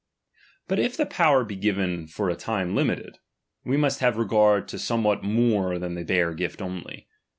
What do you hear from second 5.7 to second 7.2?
than the bare gift only.